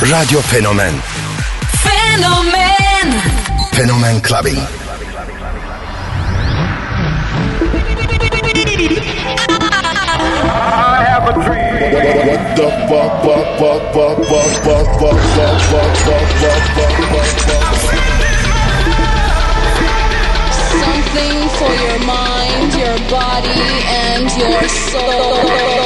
Radio 0.00 0.40
Fenomen 0.40 1.00
Fenomen 1.82 3.08
Fenomen 3.72 4.20
Clubbing. 4.22 4.58
I 10.48 11.04
have 11.08 11.28
a 11.28 11.32
dream. 11.32 11.92
What 12.28 12.42
the 12.56 12.68
fuck, 12.88 13.12
fuck, 13.24 13.46
fuck, 13.58 13.82
fuck, 13.94 14.18
fuck, 14.26 14.48
fuck, 14.62 14.86
fuck, 15.00 15.18
fuck, 15.32 15.60
fuck, 15.66 15.96
fuck, 16.04 16.28
fuck, 16.40 16.64
fuck, 16.76 16.94
fuck, 17.10 17.28
fuck. 17.46 17.66
Something 20.76 21.38
for 21.56 21.72
your 21.84 22.00
mind, 22.06 22.68
your 22.76 22.98
body, 23.08 23.64
and 23.88 24.28
your 24.36 24.68
soul. 24.68 25.85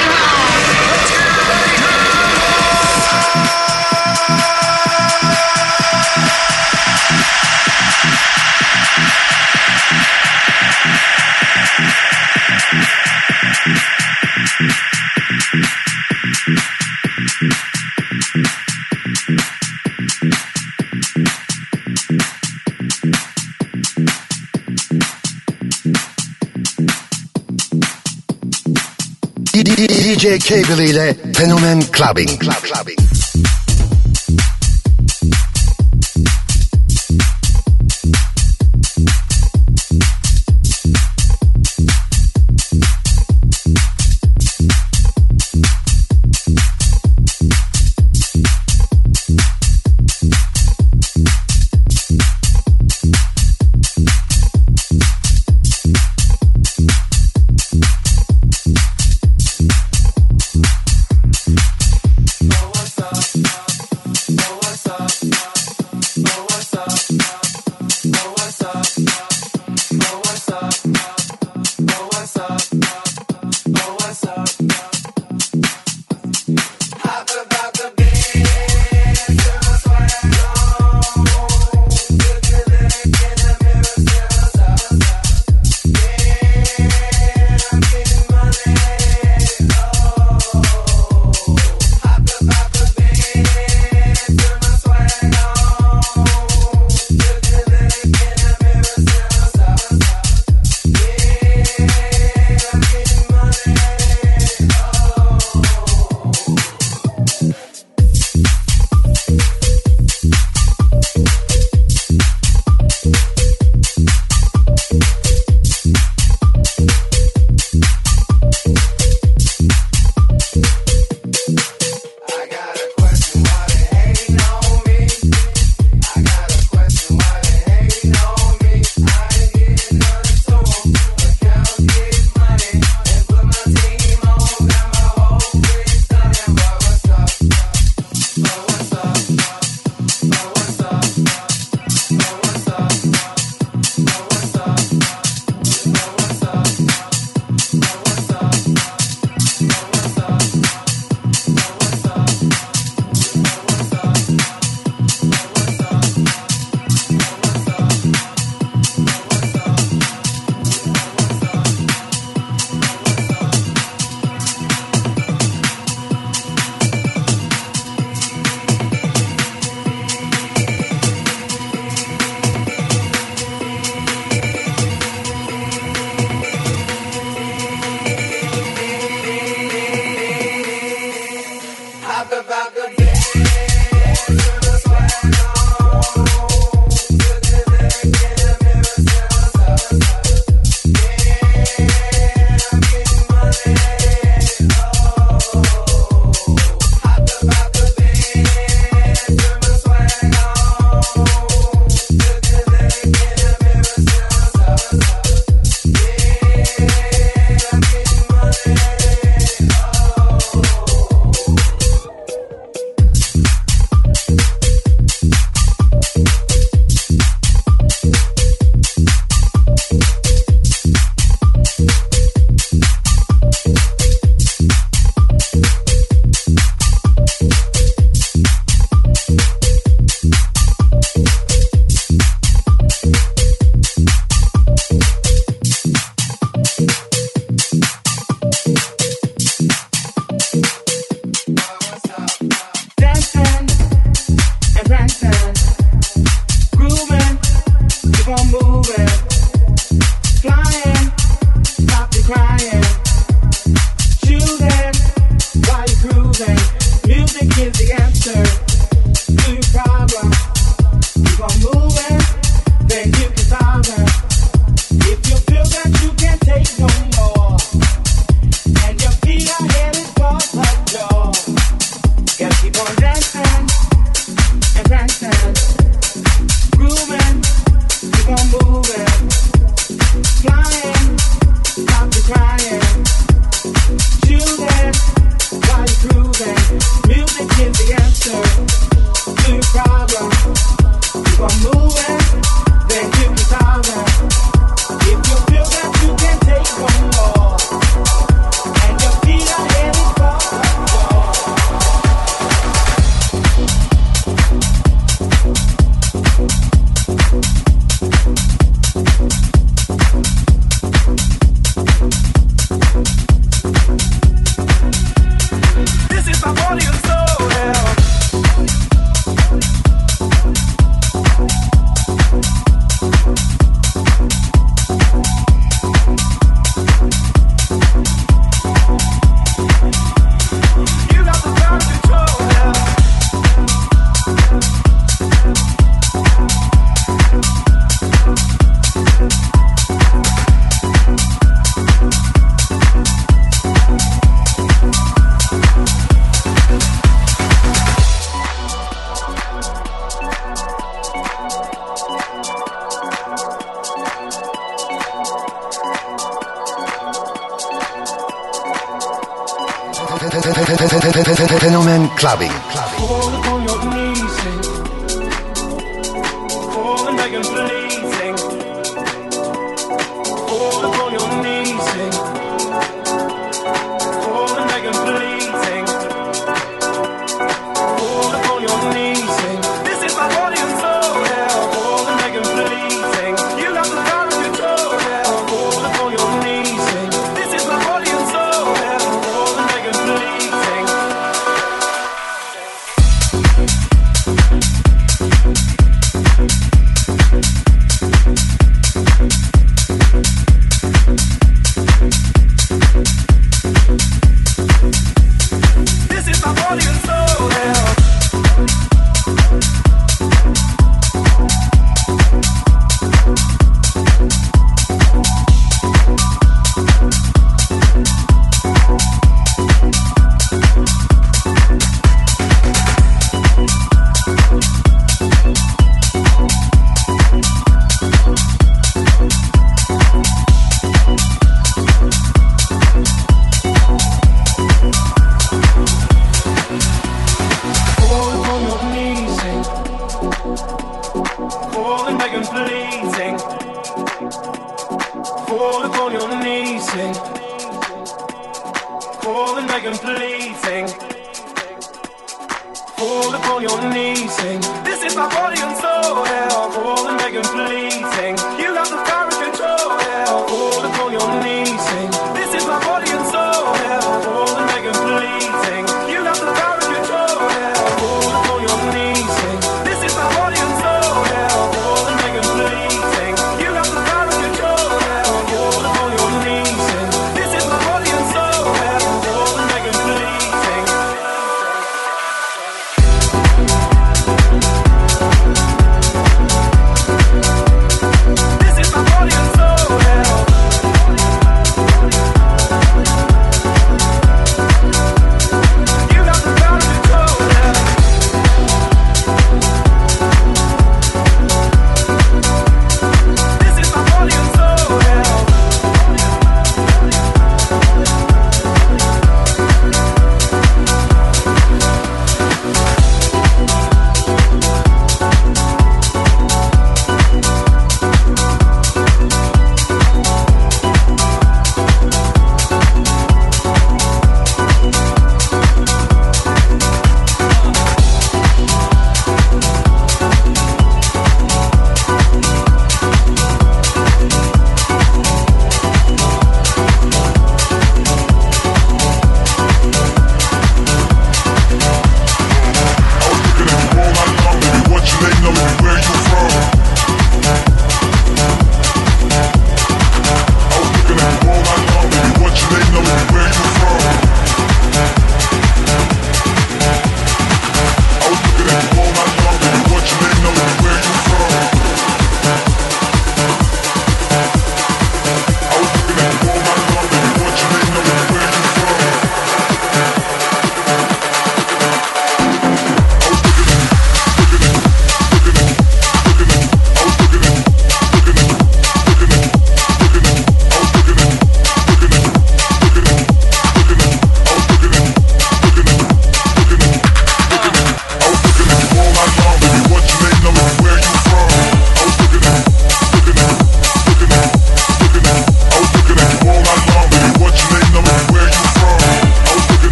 DJ 30.21 30.37
Cable 30.37 30.83
ile 30.85 31.15
Fenomen 31.33 31.81
Clubbing. 31.89 32.37
Club, 32.37 32.61
clubbing. 32.61 33.20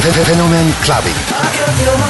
Phenomen 0.00 0.72
Clubbing. 0.82 2.07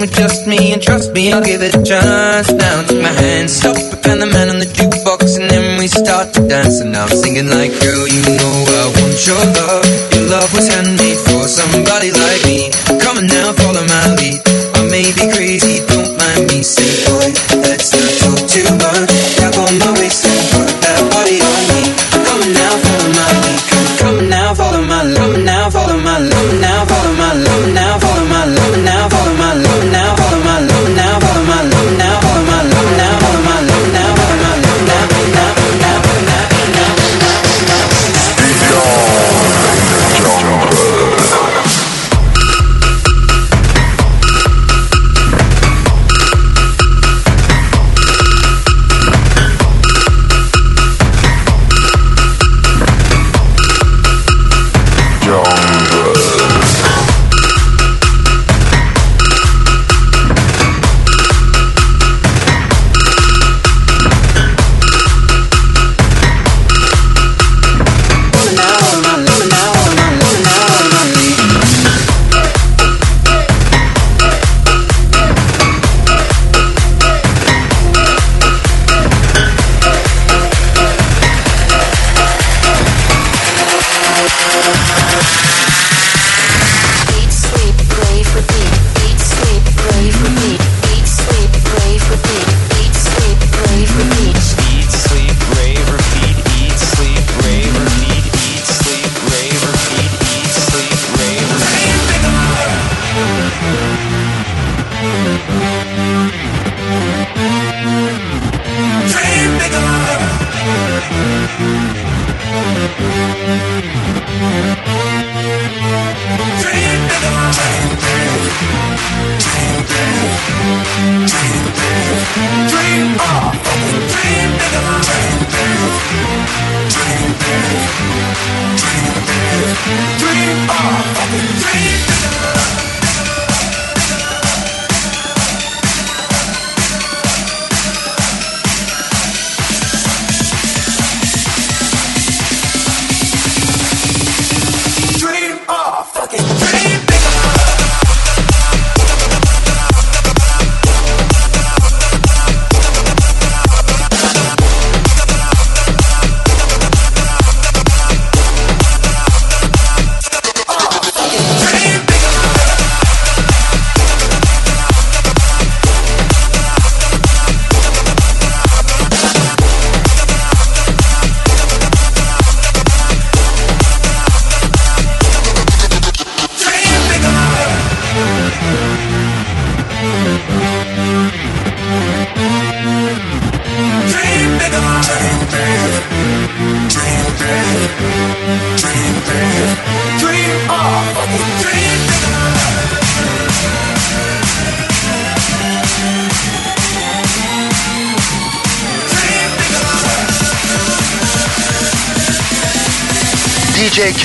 with 0.00 0.12
just 0.14 0.46
me, 0.46 0.72
and 0.72 0.82
trust 0.82 1.12
me, 1.12 1.32
I'll 1.32 1.42
give 1.42 1.62
it 1.62 1.74
a 1.74 1.82
chance. 1.82 2.50
Now 2.52 2.82
take 2.82 3.02
my 3.02 3.08
hand, 3.08 3.50
stop, 3.50 3.76
I 3.76 3.96
found 4.02 4.22
the 4.22 4.26
man 4.26 4.48
on 4.50 4.58
the 4.58 4.66
jukebox, 4.66 5.40
and 5.40 5.50
then 5.50 5.78
we 5.78 5.86
start 5.88 6.32
to 6.34 6.46
dance. 6.46 6.80
And 6.80 6.96
I'm 6.96 7.08
singing 7.08 7.48
like, 7.48 7.72
girl, 7.80 8.06
you 8.08 8.22
know 8.22 8.54
I 8.80 8.84
want 8.96 9.26
your 9.26 9.44
love. 9.58 9.86
Your 10.14 10.26
love 10.30 10.50
was 10.54 10.68
handmade 10.68 11.18
for 11.18 11.48
somebody 11.48 12.10
like 12.12 12.44
me. 12.44 12.63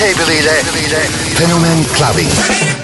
DJ 0.00 0.14
Cable 0.14 0.34
ile 0.34 1.00
Fenomen 1.34 1.84
Clubbing. 1.92 2.79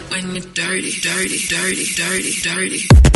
when 0.00 0.34
you're 0.34 0.44
dirty, 0.52 0.92
dirty, 1.00 1.38
dirty, 1.48 1.86
dirty, 1.94 2.32
dirty. 2.42 3.15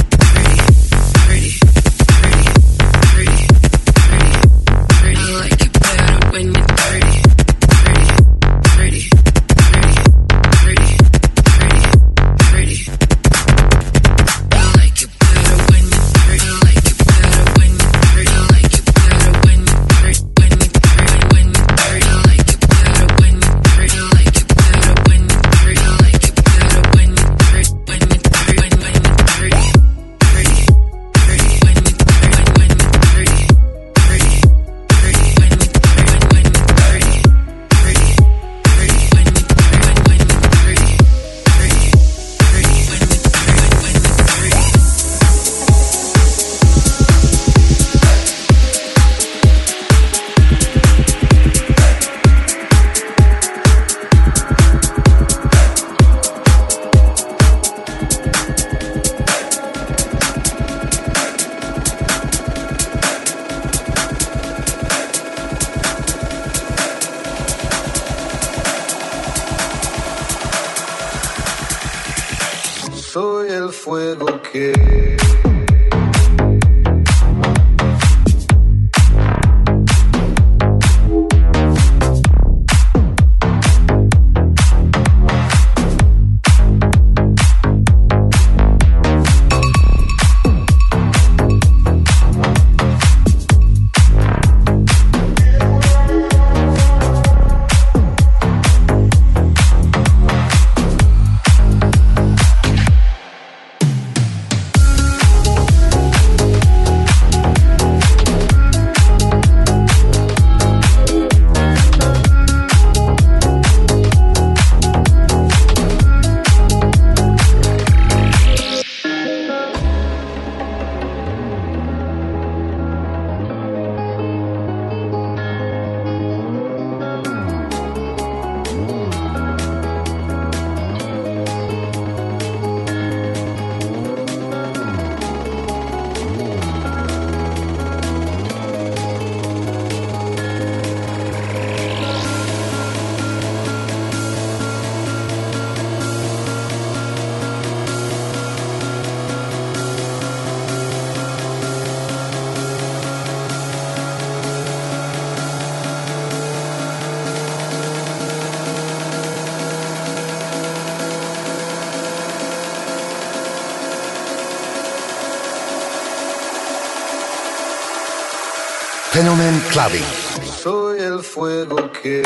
Soy 170.62 170.98
el 170.98 171.20
fuego 171.22 171.92
que... 171.92 172.22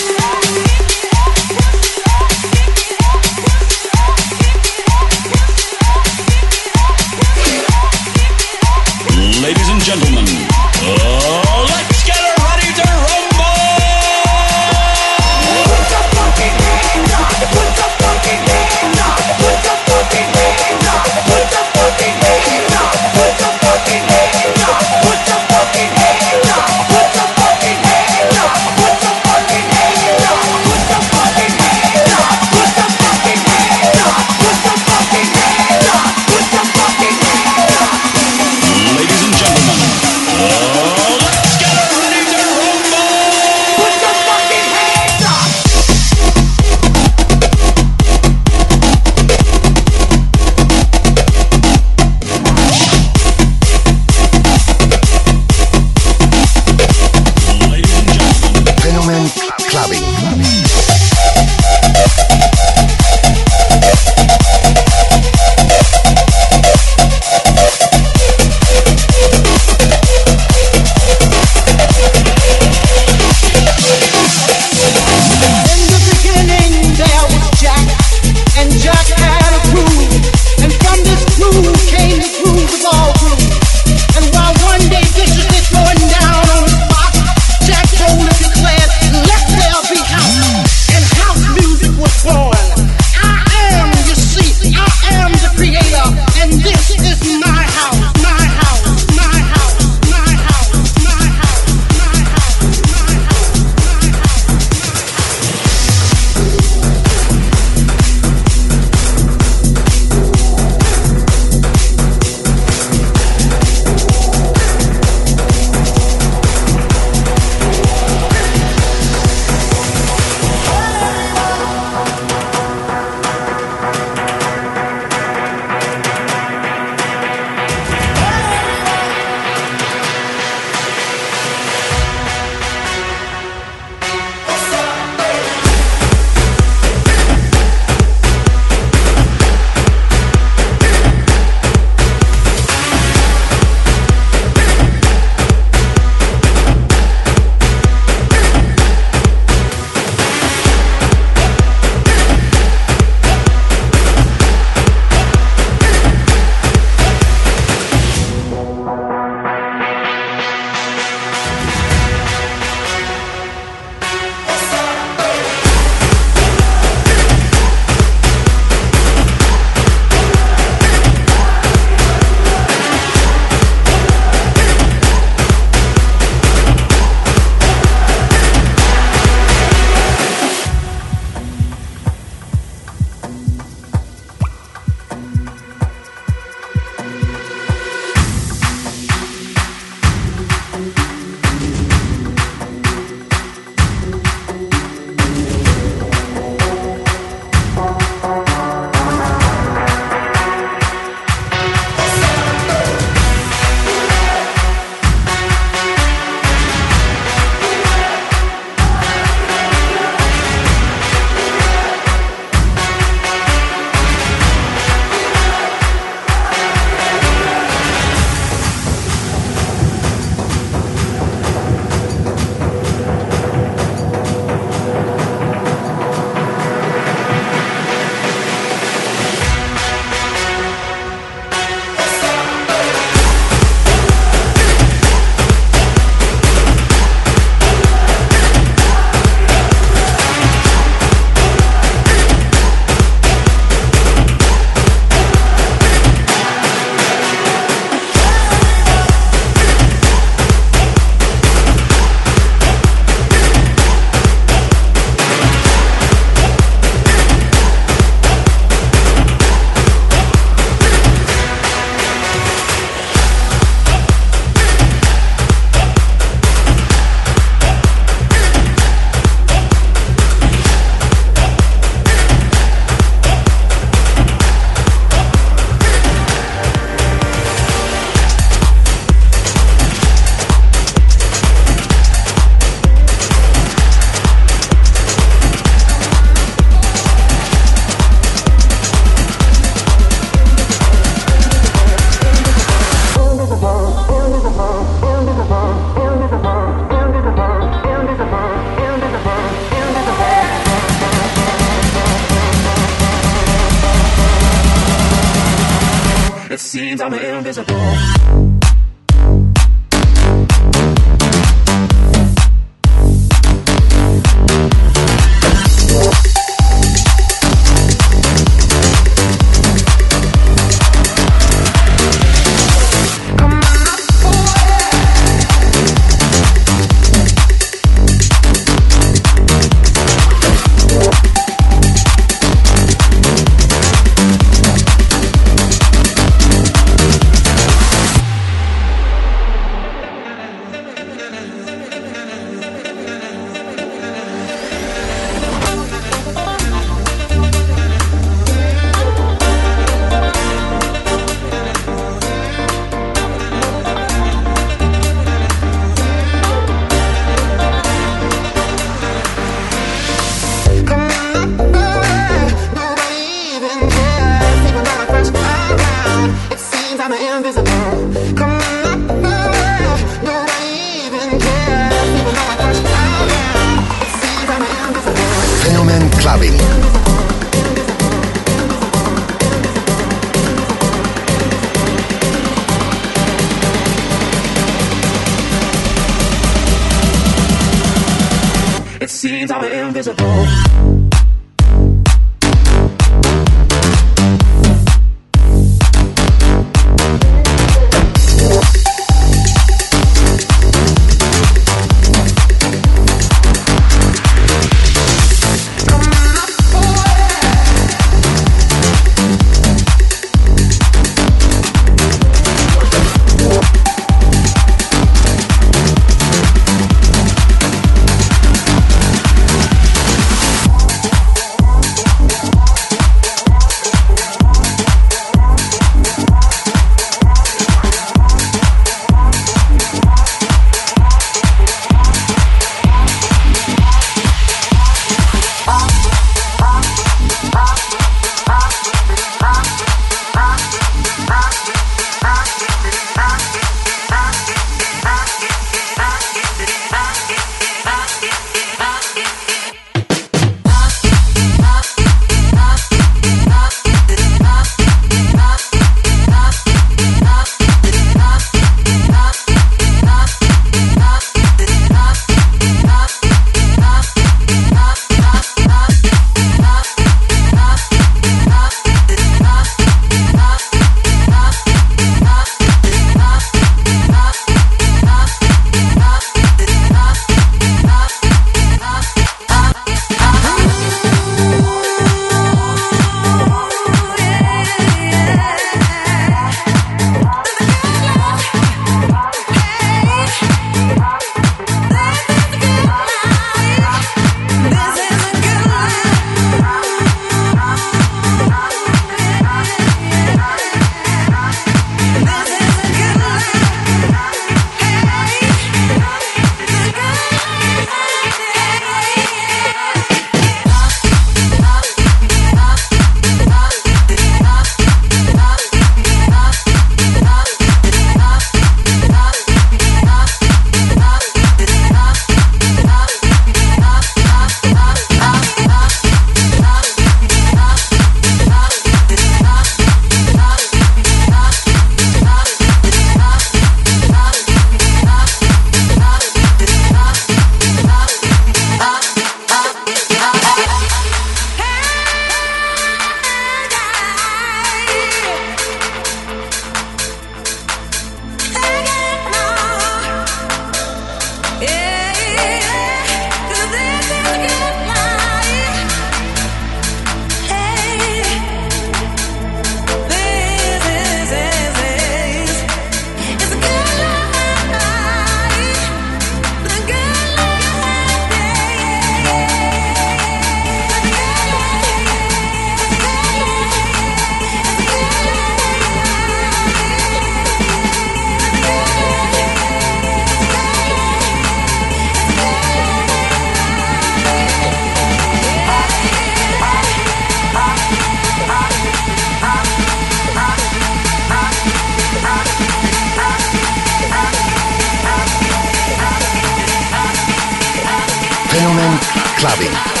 Fenomen 599.41 600.00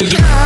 Abracadabra. 0.00 0.37